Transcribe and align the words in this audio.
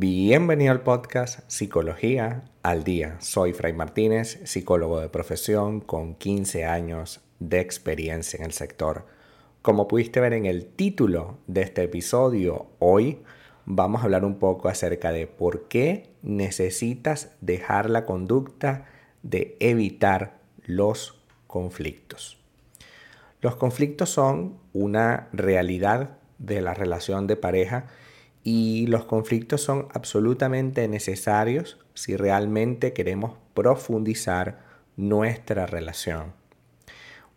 Bienvenido 0.00 0.70
al 0.70 0.82
podcast 0.82 1.40
Psicología 1.48 2.44
al 2.62 2.84
Día. 2.84 3.16
Soy 3.18 3.52
Fray 3.52 3.72
Martínez, 3.72 4.38
psicólogo 4.44 5.00
de 5.00 5.08
profesión 5.08 5.80
con 5.80 6.14
15 6.14 6.66
años 6.66 7.20
de 7.40 7.58
experiencia 7.58 8.36
en 8.36 8.44
el 8.44 8.52
sector. 8.52 9.06
Como 9.60 9.88
pudiste 9.88 10.20
ver 10.20 10.34
en 10.34 10.46
el 10.46 10.66
título 10.66 11.38
de 11.48 11.62
este 11.62 11.82
episodio, 11.82 12.68
hoy 12.78 13.24
vamos 13.64 14.00
a 14.00 14.04
hablar 14.04 14.24
un 14.24 14.38
poco 14.38 14.68
acerca 14.68 15.10
de 15.10 15.26
por 15.26 15.66
qué 15.66 16.10
necesitas 16.22 17.32
dejar 17.40 17.90
la 17.90 18.06
conducta 18.06 18.86
de 19.24 19.56
evitar 19.58 20.38
los 20.64 21.20
conflictos. 21.48 22.38
Los 23.40 23.56
conflictos 23.56 24.10
son 24.10 24.58
una 24.72 25.26
realidad 25.32 26.18
de 26.38 26.60
la 26.60 26.72
relación 26.72 27.26
de 27.26 27.34
pareja 27.34 27.88
y 28.44 28.86
los 28.86 29.04
conflictos 29.04 29.62
son 29.62 29.88
absolutamente 29.92 30.86
necesarios 30.88 31.78
si 31.94 32.16
realmente 32.16 32.92
queremos 32.92 33.36
profundizar 33.54 34.60
nuestra 34.96 35.66
relación. 35.66 36.32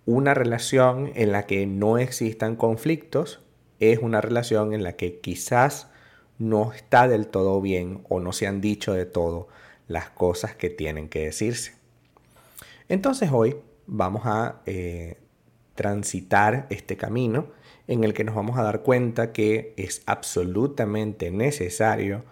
Una 0.05 0.33
relación 0.33 1.11
en 1.15 1.31
la 1.31 1.45
que 1.45 1.65
no 1.65 1.97
existan 1.97 2.55
conflictos 2.55 3.41
es 3.79 3.99
una 3.99 4.21
relación 4.21 4.73
en 4.73 4.83
la 4.83 4.93
que 4.93 5.19
quizás 5.19 5.89
no 6.37 6.73
está 6.73 7.07
del 7.07 7.27
todo 7.27 7.61
bien 7.61 8.03
o 8.09 8.19
no 8.19 8.33
se 8.33 8.47
han 8.47 8.61
dicho 8.61 8.93
de 8.93 9.05
todo 9.05 9.47
las 9.87 10.09
cosas 10.09 10.55
que 10.55 10.69
tienen 10.69 11.09
que 11.09 11.25
decirse. 11.25 11.75
Entonces 12.89 13.29
hoy 13.31 13.57
vamos 13.85 14.23
a 14.25 14.61
eh, 14.65 15.17
transitar 15.75 16.67
este 16.69 16.97
camino 16.97 17.47
en 17.91 18.05
el 18.05 18.13
que 18.13 18.23
nos 18.23 18.35
vamos 18.35 18.57
a 18.57 18.63
dar 18.63 18.83
cuenta 18.83 19.33
que 19.33 19.73
es 19.75 20.01
absolutamente 20.05 21.29
necesario 21.29 22.23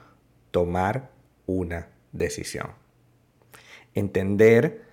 tomar 0.51 1.09
una 1.47 1.89
decisión. 2.13 2.67
Entender 3.93 4.83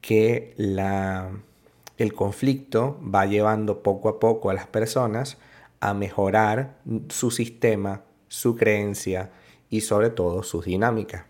que 0.00 0.54
el 1.96 2.12
conflicto 2.14 3.00
va 3.02 3.26
llevando 3.26 3.82
poco 3.82 4.08
a 4.08 4.20
poco 4.20 4.50
a 4.50 4.54
las 4.54 4.68
personas 4.68 5.36
a 5.80 5.94
mejorar 5.94 6.76
su 7.08 7.32
sistema, 7.32 8.02
su 8.28 8.54
creencia 8.54 9.32
y 9.68 9.80
sobre 9.80 10.10
todo 10.10 10.44
su 10.44 10.62
dinámica. 10.62 11.26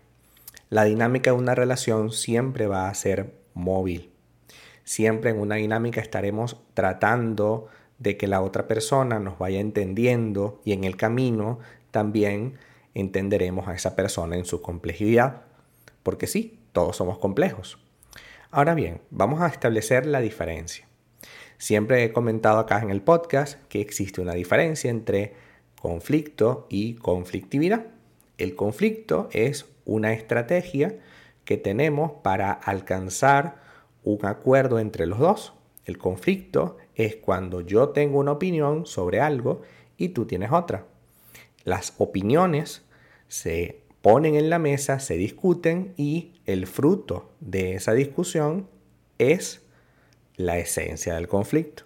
La 0.69 0.83
dinámica 0.83 1.31
de 1.31 1.37
una 1.37 1.55
relación 1.55 2.11
siempre 2.11 2.67
va 2.67 2.87
a 2.87 2.93
ser 2.93 3.33
móvil. 3.55 4.11
Siempre 4.83 5.31
en 5.31 5.39
una 5.39 5.55
dinámica 5.55 6.01
estaremos 6.01 6.57
tratando 6.75 7.67
de 7.99 8.17
que 8.17 8.27
la 8.27 8.41
otra 8.41 8.67
persona 8.67 9.19
nos 9.19 9.37
vaya 9.37 9.59
entendiendo 9.59 10.61
y 10.65 10.73
en 10.73 10.83
el 10.83 10.95
camino 10.95 11.59
también 11.91 12.57
entenderemos 12.93 13.67
a 13.67 13.75
esa 13.75 13.95
persona 13.95 14.35
en 14.35 14.45
su 14.45 14.61
complejidad. 14.61 15.43
Porque 16.03 16.27
sí, 16.27 16.59
todos 16.71 16.95
somos 16.95 17.19
complejos. 17.19 17.77
Ahora 18.51 18.73
bien, 18.73 19.01
vamos 19.11 19.41
a 19.41 19.47
establecer 19.47 20.05
la 20.05 20.21
diferencia. 20.21 20.87
Siempre 21.57 22.03
he 22.03 22.13
comentado 22.13 22.57
acá 22.57 22.79
en 22.79 22.89
el 22.89 23.01
podcast 23.01 23.61
que 23.67 23.81
existe 23.81 24.21
una 24.21 24.33
diferencia 24.33 24.89
entre 24.89 25.33
conflicto 25.79 26.65
y 26.69 26.95
conflictividad. 26.95 27.85
El 28.37 28.55
conflicto 28.55 29.27
es 29.33 29.65
una 29.85 30.13
estrategia 30.13 30.97
que 31.43 31.57
tenemos 31.57 32.11
para 32.23 32.51
alcanzar 32.51 33.57
un 34.03 34.25
acuerdo 34.25 34.79
entre 34.79 35.05
los 35.05 35.19
dos. 35.19 35.53
El 35.89 35.97
conflicto 35.97 36.77
es 36.93 37.15
cuando 37.15 37.61
yo 37.61 37.89
tengo 37.89 38.19
una 38.19 38.33
opinión 38.33 38.85
sobre 38.85 39.21
algo 39.21 39.63
y 39.97 40.09
tú 40.09 40.27
tienes 40.27 40.51
otra. 40.51 40.85
Las 41.63 41.95
opiniones 41.97 42.83
se 43.27 43.81
ponen 44.03 44.35
en 44.35 44.51
la 44.51 44.59
mesa, 44.59 44.99
se 44.99 45.15
discuten 45.15 45.95
y 45.97 46.33
el 46.45 46.67
fruto 46.67 47.31
de 47.39 47.73
esa 47.73 47.93
discusión 47.93 48.69
es 49.17 49.63
la 50.35 50.59
esencia 50.59 51.15
del 51.15 51.27
conflicto. 51.27 51.85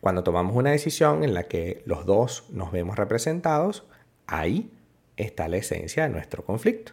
Cuando 0.00 0.22
tomamos 0.22 0.54
una 0.54 0.70
decisión 0.70 1.24
en 1.24 1.34
la 1.34 1.48
que 1.48 1.82
los 1.86 2.06
dos 2.06 2.44
nos 2.50 2.70
vemos 2.70 2.94
representados, 2.94 3.88
ahí 4.28 4.70
está 5.16 5.48
la 5.48 5.56
esencia 5.56 6.04
de 6.04 6.10
nuestro 6.10 6.44
conflicto. 6.44 6.92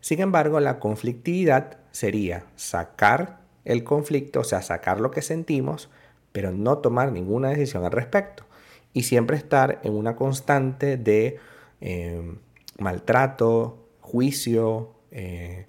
Sin 0.00 0.22
embargo, 0.22 0.58
la 0.58 0.78
conflictividad 0.78 1.80
sería 1.90 2.46
sacar 2.56 3.44
el 3.66 3.82
conflicto, 3.84 4.40
o 4.40 4.44
sea, 4.44 4.62
sacar 4.62 5.00
lo 5.00 5.10
que 5.10 5.20
sentimos, 5.20 5.90
pero 6.32 6.52
no 6.52 6.78
tomar 6.78 7.12
ninguna 7.12 7.50
decisión 7.50 7.84
al 7.84 7.92
respecto. 7.92 8.44
Y 8.92 9.02
siempre 9.02 9.36
estar 9.36 9.80
en 9.82 9.92
una 9.94 10.16
constante 10.16 10.96
de 10.96 11.38
eh, 11.80 12.36
maltrato, 12.78 13.84
juicio 14.00 14.92
eh, 15.10 15.66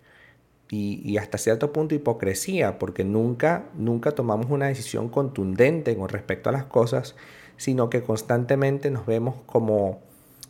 y, 0.69 1.17
hasta 1.17 1.39
cierto 1.39 1.73
punto 1.73 1.95
hipocresía, 1.95 2.77
porque 2.77 3.03
nunca, 3.03 3.65
nunca 3.73 4.11
tomamos 4.11 4.51
una 4.51 4.67
decisión 4.67 5.09
contundente 5.09 5.97
con 5.97 6.09
respecto 6.09 6.49
a 6.49 6.53
las 6.53 6.65
cosas, 6.65 7.15
sino 7.57 7.89
que 7.89 8.03
constantemente 8.03 8.91
nos 8.91 9.07
vemos 9.07 9.35
como 9.47 10.01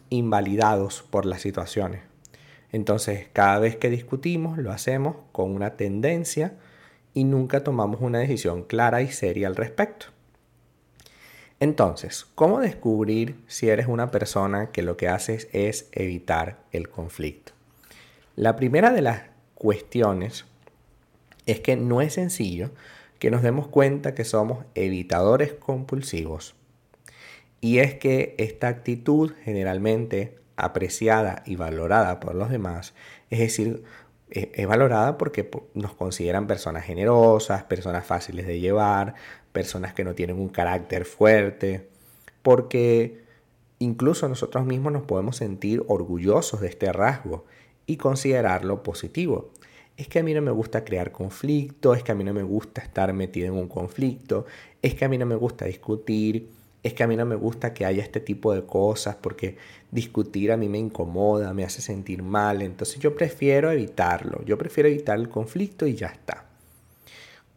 invalidados 0.10 1.04
por 1.10 1.26
las 1.26 1.42
situaciones. 1.42 2.02
Entonces, 2.74 3.28
cada 3.32 3.60
vez 3.60 3.78
que 3.78 3.90
discutimos, 3.90 4.58
lo 4.58 4.72
hacemos 4.72 5.16
con 5.32 5.52
una 5.52 5.78
tendencia 5.78 6.58
y 7.18 7.24
nunca 7.24 7.64
tomamos 7.64 8.00
una 8.02 8.20
decisión 8.20 8.62
clara 8.62 9.02
y 9.02 9.08
seria 9.08 9.48
al 9.48 9.56
respecto. 9.56 10.06
Entonces, 11.60 12.28
¿cómo 12.36 12.60
descubrir 12.60 13.44
si 13.48 13.70
eres 13.70 13.88
una 13.88 14.12
persona 14.12 14.70
que 14.72 14.84
lo 14.84 14.98
que 14.98 15.08
haces 15.08 15.48
es 15.52 15.90
evitar 15.94 16.60
el 16.72 16.90
conflicto? 16.90 17.54
La 18.36 18.56
primera 18.56 18.92
de 18.92 19.02
las 19.02 19.24
cuestiones 19.56 20.46
es 21.48 21.60
que 21.60 21.76
no 21.76 22.02
es 22.02 22.14
sencillo 22.14 22.70
que 23.18 23.32
nos 23.32 23.42
demos 23.42 23.68
cuenta 23.68 24.14
que 24.14 24.24
somos 24.24 24.66
evitadores 24.76 25.54
compulsivos. 25.54 26.54
Y 27.62 27.80
es 27.80 27.96
que 27.96 28.36
esta 28.38 28.68
actitud 28.68 29.34
generalmente 29.44 30.38
apreciada 30.56 31.42
y 31.48 31.56
valorada 31.56 32.20
por 32.20 32.36
los 32.36 32.52
demás, 32.52 32.94
es 33.32 33.40
decir, 33.40 33.84
es 34.30 34.68
valorada 34.68 35.18
porque 35.18 35.50
nos 35.74 35.94
consideran 35.94 36.48
personas 36.48 36.84
generosas, 36.84 37.64
personas 37.64 38.06
fáciles 38.06 38.46
de 38.46 38.60
llevar, 38.60 39.16
personas 39.54 39.94
que 39.94 40.04
no 40.04 40.16
tienen 40.16 40.40
un 40.40 40.50
carácter 40.50 41.06
fuerte, 41.06 41.88
porque 42.42 43.22
incluso 43.80 44.28
nosotros 44.28 44.66
mismos 44.66 44.94
nos 44.94 45.04
podemos 45.04 45.38
sentir 45.38 45.84
orgullosos 45.88 46.62
de 46.62 46.68
este 46.68 46.92
rasgo 46.92 47.46
y 47.86 47.98
considerarlo 47.98 48.84
positivo. 48.84 49.52
Es 49.96 50.08
que 50.08 50.20
a 50.20 50.24
mí 50.24 50.34
no 50.34 50.42
me 50.42 50.52
gusta 50.52 50.84
crear 50.84 51.12
conflicto, 51.12 51.94
es 51.94 52.04
que 52.04 52.12
a 52.12 52.16
mí 52.16 52.24
no 52.24 52.34
me 52.34 52.44
gusta 52.44 52.82
estar 52.82 53.12
metido 53.14 53.48
en 53.48 53.54
un 53.54 53.68
conflicto, 53.68 54.46
es 54.82 54.94
que 54.94 55.06
a 55.06 55.10
mí 55.10 55.18
no 55.18 55.26
me 55.26 55.36
gusta 55.36 55.66
discutir, 55.66 56.50
es 56.88 56.94
que 56.94 57.04
a 57.04 57.08
mí 57.08 57.16
no 57.16 57.26
me 57.26 57.36
gusta 57.36 57.74
que 57.74 57.86
haya 57.86 58.04
este 58.04 58.20
tipo 58.20 58.54
de 58.54 58.66
cosas 58.66 59.16
porque 59.16 59.58
discutir 59.92 60.52
a 60.52 60.58
mí 60.58 60.70
me 60.70 60.78
incomoda, 60.78 61.54
me 61.54 61.64
hace 61.64 61.82
sentir 61.82 62.24
mal, 62.24 62.62
entonces 62.62 63.00
yo 63.00 63.16
prefiero 63.16 63.72
evitarlo, 63.72 64.44
yo 64.46 64.58
prefiero 64.58 64.90
evitar 64.90 65.18
el 65.18 65.30
conflicto 65.30 65.86
y 65.86 65.96
ya 65.96 66.08
está. 66.08 66.46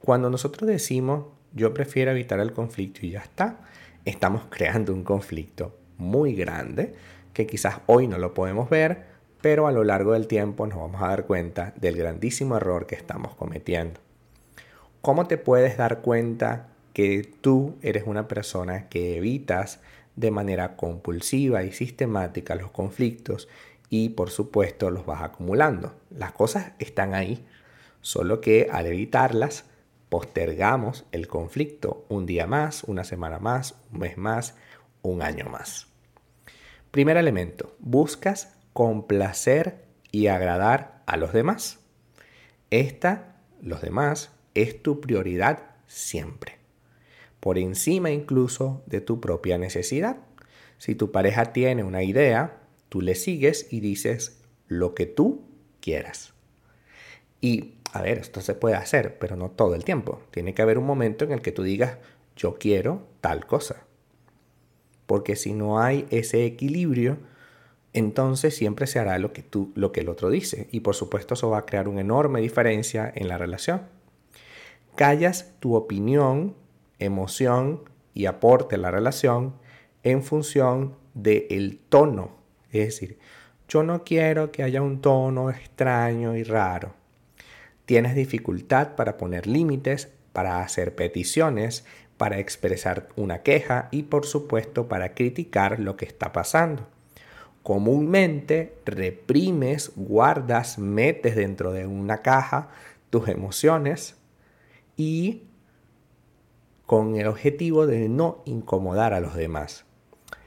Cuando 0.00 0.30
nosotros 0.30 0.68
decimos 0.68 1.24
yo 1.52 1.74
prefiero 1.74 2.10
evitar 2.10 2.40
el 2.40 2.52
conflicto 2.52 3.04
y 3.04 3.10
ya 3.10 3.20
está, 3.20 3.58
estamos 4.04 4.42
creando 4.50 4.92
un 4.92 5.02
conflicto 5.02 5.76
muy 5.98 6.34
grande 6.34 6.94
que 7.32 7.46
quizás 7.46 7.80
hoy 7.86 8.06
no 8.06 8.18
lo 8.18 8.34
podemos 8.34 8.70
ver, 8.70 9.04
pero 9.40 9.66
a 9.66 9.72
lo 9.72 9.84
largo 9.84 10.12
del 10.12 10.26
tiempo 10.26 10.66
nos 10.66 10.78
vamos 10.78 11.02
a 11.02 11.08
dar 11.08 11.26
cuenta 11.26 11.72
del 11.76 11.96
grandísimo 11.96 12.56
error 12.56 12.86
que 12.86 12.94
estamos 12.94 13.34
cometiendo. 13.34 14.00
¿Cómo 15.00 15.26
te 15.26 15.38
puedes 15.38 15.76
dar 15.76 16.02
cuenta 16.02 16.68
que 16.92 17.22
tú 17.40 17.76
eres 17.82 18.04
una 18.06 18.28
persona 18.28 18.88
que 18.88 19.16
evitas 19.16 19.80
de 20.16 20.30
manera 20.30 20.76
compulsiva 20.76 21.62
y 21.62 21.72
sistemática 21.72 22.54
los 22.54 22.70
conflictos 22.70 23.48
y 23.88 24.10
por 24.10 24.30
supuesto 24.30 24.90
los 24.90 25.06
vas 25.06 25.22
acumulando. 25.22 25.94
Las 26.10 26.32
cosas 26.32 26.72
están 26.78 27.14
ahí, 27.14 27.44
solo 28.00 28.40
que 28.40 28.68
al 28.70 28.86
evitarlas 28.86 29.64
postergamos 30.08 31.06
el 31.12 31.28
conflicto 31.28 32.04
un 32.08 32.26
día 32.26 32.46
más, 32.46 32.84
una 32.84 33.04
semana 33.04 33.38
más, 33.38 33.76
un 33.92 34.00
mes 34.00 34.18
más, 34.18 34.56
un 35.02 35.22
año 35.22 35.46
más. 35.46 35.86
Primer 36.90 37.16
elemento, 37.16 37.76
buscas 37.78 38.56
complacer 38.72 39.84
y 40.10 40.26
agradar 40.26 41.02
a 41.06 41.16
los 41.16 41.32
demás. 41.32 41.78
Esta, 42.70 43.36
los 43.62 43.80
demás, 43.80 44.32
es 44.54 44.82
tu 44.82 45.00
prioridad 45.00 45.62
siempre 45.86 46.59
por 47.40 47.58
encima 47.58 48.10
incluso 48.10 48.82
de 48.86 49.00
tu 49.00 49.20
propia 49.20 49.58
necesidad. 49.58 50.18
Si 50.78 50.94
tu 50.94 51.10
pareja 51.10 51.52
tiene 51.52 51.82
una 51.84 52.02
idea, 52.02 52.60
tú 52.88 53.00
le 53.00 53.14
sigues 53.14 53.66
y 53.70 53.80
dices 53.80 54.40
lo 54.68 54.94
que 54.94 55.06
tú 55.06 55.42
quieras. 55.80 56.34
Y, 57.40 57.74
a 57.92 58.02
ver, 58.02 58.18
esto 58.18 58.40
se 58.40 58.54
puede 58.54 58.76
hacer, 58.76 59.18
pero 59.18 59.36
no 59.36 59.50
todo 59.50 59.74
el 59.74 59.84
tiempo. 59.84 60.20
Tiene 60.30 60.54
que 60.54 60.62
haber 60.62 60.78
un 60.78 60.86
momento 60.86 61.24
en 61.24 61.32
el 61.32 61.42
que 61.42 61.52
tú 61.52 61.62
digas, 61.62 61.96
yo 62.36 62.56
quiero 62.58 63.06
tal 63.20 63.46
cosa. 63.46 63.84
Porque 65.06 65.36
si 65.36 65.54
no 65.54 65.80
hay 65.80 66.06
ese 66.10 66.44
equilibrio, 66.44 67.18
entonces 67.92 68.54
siempre 68.54 68.86
se 68.86 68.98
hará 68.98 69.18
lo 69.18 69.32
que, 69.32 69.42
tú, 69.42 69.72
lo 69.74 69.92
que 69.92 70.00
el 70.00 70.08
otro 70.08 70.30
dice. 70.30 70.68
Y 70.70 70.80
por 70.80 70.94
supuesto 70.94 71.34
eso 71.34 71.50
va 71.50 71.58
a 71.58 71.66
crear 71.66 71.88
una 71.88 72.02
enorme 72.02 72.40
diferencia 72.40 73.10
en 73.14 73.28
la 73.28 73.38
relación. 73.38 73.82
Callas 74.94 75.54
tu 75.60 75.74
opinión, 75.74 76.54
emoción 77.00 77.82
y 78.14 78.26
aporte 78.26 78.76
a 78.76 78.78
la 78.78 78.90
relación 78.90 79.54
en 80.02 80.22
función 80.22 80.96
del 81.14 81.80
tono. 81.88 82.36
Es 82.70 82.86
decir, 82.86 83.18
yo 83.68 83.82
no 83.82 84.04
quiero 84.04 84.52
que 84.52 84.62
haya 84.62 84.82
un 84.82 85.00
tono 85.00 85.50
extraño 85.50 86.36
y 86.36 86.42
raro. 86.42 86.94
Tienes 87.84 88.14
dificultad 88.14 88.94
para 88.94 89.16
poner 89.16 89.46
límites, 89.46 90.12
para 90.32 90.60
hacer 90.60 90.94
peticiones, 90.94 91.84
para 92.16 92.38
expresar 92.38 93.08
una 93.16 93.42
queja 93.42 93.88
y 93.90 94.04
por 94.04 94.26
supuesto 94.26 94.88
para 94.88 95.14
criticar 95.14 95.80
lo 95.80 95.96
que 95.96 96.04
está 96.04 96.32
pasando. 96.32 96.86
Comúnmente 97.62 98.74
reprimes, 98.84 99.92
guardas, 99.96 100.78
metes 100.78 101.36
dentro 101.36 101.72
de 101.72 101.86
una 101.86 102.22
caja 102.22 102.68
tus 103.10 103.28
emociones 103.28 104.16
y 104.96 105.42
con 106.90 107.14
el 107.14 107.28
objetivo 107.28 107.86
de 107.86 108.08
no 108.08 108.42
incomodar 108.46 109.14
a 109.14 109.20
los 109.20 109.36
demás. 109.36 109.84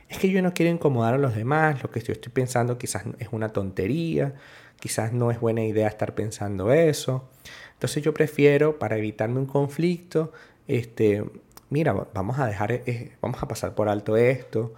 Es 0.09 0.17
que 0.17 0.29
yo 0.29 0.41
no 0.41 0.53
quiero 0.53 0.73
incomodar 0.73 1.13
a 1.13 1.17
los 1.17 1.35
demás, 1.35 1.81
lo 1.81 1.89
que 1.89 2.01
yo 2.01 2.11
estoy 2.11 2.33
pensando 2.33 2.77
quizás 2.77 3.05
es 3.19 3.29
una 3.31 3.53
tontería, 3.53 4.33
quizás 4.77 5.13
no 5.13 5.31
es 5.31 5.39
buena 5.39 5.63
idea 5.63 5.87
estar 5.87 6.15
pensando 6.15 6.73
eso. 6.73 7.29
Entonces 7.71 8.03
yo 8.03 8.13
prefiero, 8.13 8.77
para 8.77 8.97
evitarme 8.97 9.39
un 9.39 9.45
conflicto, 9.45 10.33
este, 10.67 11.23
mira, 11.69 11.93
vamos 12.13 12.37
a 12.37 12.45
dejar, 12.45 12.73
eh, 12.73 13.15
vamos 13.21 13.41
a 13.41 13.47
pasar 13.47 13.73
por 13.73 13.87
alto 13.87 14.17
esto. 14.17 14.73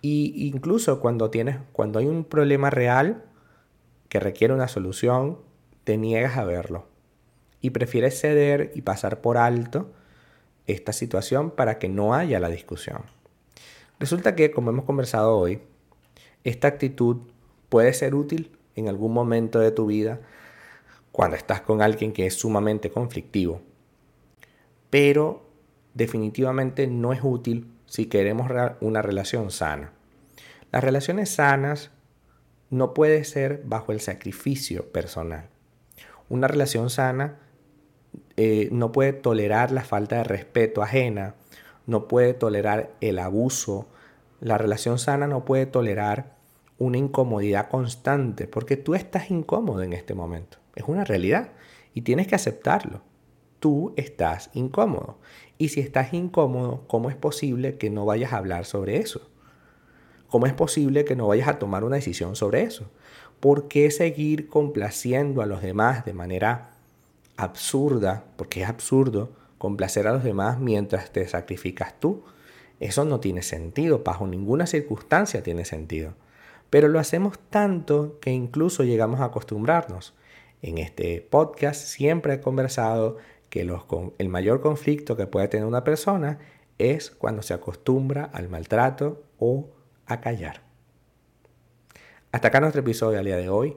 Y 0.00 0.46
incluso 0.46 1.00
cuando 1.00 1.28
tienes, 1.28 1.58
cuando 1.72 1.98
hay 1.98 2.06
un 2.06 2.22
problema 2.22 2.70
real 2.70 3.24
que 4.08 4.20
requiere 4.20 4.54
una 4.54 4.68
solución, 4.68 5.40
te 5.82 5.96
niegas 5.96 6.36
a 6.36 6.44
verlo. 6.44 6.86
Y 7.60 7.70
prefieres 7.70 8.20
ceder 8.20 8.70
y 8.76 8.82
pasar 8.82 9.20
por 9.20 9.38
alto 9.38 9.90
esta 10.72 10.92
situación 10.92 11.50
para 11.50 11.78
que 11.78 11.88
no 11.88 12.14
haya 12.14 12.40
la 12.40 12.48
discusión. 12.48 13.02
Resulta 13.98 14.34
que, 14.34 14.50
como 14.50 14.70
hemos 14.70 14.84
conversado 14.84 15.36
hoy, 15.36 15.60
esta 16.44 16.68
actitud 16.68 17.18
puede 17.68 17.92
ser 17.92 18.14
útil 18.14 18.56
en 18.74 18.88
algún 18.88 19.12
momento 19.12 19.58
de 19.58 19.70
tu 19.70 19.86
vida 19.86 20.20
cuando 21.12 21.36
estás 21.36 21.60
con 21.60 21.82
alguien 21.82 22.12
que 22.12 22.26
es 22.26 22.34
sumamente 22.34 22.90
conflictivo. 22.90 23.60
Pero 24.88 25.46
definitivamente 25.94 26.86
no 26.86 27.12
es 27.12 27.20
útil 27.22 27.70
si 27.86 28.06
queremos 28.06 28.50
una 28.80 29.02
relación 29.02 29.50
sana. 29.50 29.92
Las 30.72 30.84
relaciones 30.84 31.30
sanas 31.30 31.90
no 32.70 32.94
puede 32.94 33.24
ser 33.24 33.62
bajo 33.64 33.92
el 33.92 34.00
sacrificio 34.00 34.90
personal. 34.92 35.48
Una 36.28 36.46
relación 36.46 36.90
sana 36.90 37.38
eh, 38.36 38.68
no 38.72 38.92
puede 38.92 39.12
tolerar 39.12 39.70
la 39.70 39.82
falta 39.82 40.16
de 40.16 40.24
respeto 40.24 40.82
ajena, 40.82 41.34
no 41.86 42.08
puede 42.08 42.34
tolerar 42.34 42.90
el 43.00 43.18
abuso. 43.18 43.88
La 44.40 44.58
relación 44.58 44.98
sana 44.98 45.26
no 45.26 45.44
puede 45.44 45.66
tolerar 45.66 46.36
una 46.78 46.96
incomodidad 46.96 47.68
constante, 47.68 48.46
porque 48.46 48.76
tú 48.76 48.94
estás 48.94 49.30
incómodo 49.30 49.82
en 49.82 49.92
este 49.92 50.14
momento. 50.14 50.58
Es 50.74 50.84
una 50.86 51.04
realidad 51.04 51.50
y 51.92 52.02
tienes 52.02 52.26
que 52.26 52.34
aceptarlo. 52.34 53.02
Tú 53.58 53.92
estás 53.96 54.50
incómodo. 54.54 55.18
Y 55.58 55.68
si 55.68 55.80
estás 55.80 56.14
incómodo, 56.14 56.84
¿cómo 56.86 57.10
es 57.10 57.16
posible 57.16 57.76
que 57.76 57.90
no 57.90 58.06
vayas 58.06 58.32
a 58.32 58.38
hablar 58.38 58.64
sobre 58.64 58.96
eso? 58.96 59.28
¿Cómo 60.28 60.46
es 60.46 60.54
posible 60.54 61.04
que 61.04 61.16
no 61.16 61.26
vayas 61.26 61.48
a 61.48 61.58
tomar 61.58 61.84
una 61.84 61.96
decisión 61.96 62.36
sobre 62.36 62.62
eso? 62.62 62.90
¿Por 63.40 63.68
qué 63.68 63.90
seguir 63.90 64.48
complaciendo 64.48 65.42
a 65.42 65.46
los 65.46 65.60
demás 65.60 66.04
de 66.06 66.14
manera 66.14 66.70
absurda? 67.40 68.24
Porque 68.36 68.62
es 68.62 68.68
absurdo 68.68 69.32
complacer 69.58 70.06
a 70.06 70.12
los 70.12 70.24
demás 70.24 70.58
mientras 70.58 71.12
te 71.12 71.26
sacrificas 71.28 71.98
tú. 72.00 72.24
Eso 72.80 73.04
no 73.04 73.20
tiene 73.20 73.42
sentido, 73.42 74.02
bajo 74.02 74.26
ninguna 74.26 74.66
circunstancia 74.66 75.42
tiene 75.42 75.64
sentido. 75.64 76.14
Pero 76.70 76.88
lo 76.88 76.98
hacemos 76.98 77.38
tanto 77.50 78.18
que 78.20 78.30
incluso 78.30 78.84
llegamos 78.84 79.20
a 79.20 79.26
acostumbrarnos. 79.26 80.14
En 80.62 80.78
este 80.78 81.20
podcast 81.20 81.80
siempre 81.80 82.34
he 82.34 82.40
conversado 82.40 83.18
que 83.50 83.64
los, 83.64 83.82
el 84.18 84.28
mayor 84.28 84.60
conflicto 84.60 85.16
que 85.16 85.26
puede 85.26 85.48
tener 85.48 85.66
una 85.66 85.84
persona 85.84 86.38
es 86.78 87.10
cuando 87.10 87.42
se 87.42 87.52
acostumbra 87.52 88.24
al 88.24 88.48
maltrato 88.48 89.22
o 89.38 89.68
a 90.06 90.20
callar. 90.20 90.62
Hasta 92.32 92.48
acá 92.48 92.60
nuestro 92.60 92.80
episodio 92.80 93.16
del 93.16 93.26
día 93.26 93.36
de 93.36 93.48
hoy. 93.48 93.76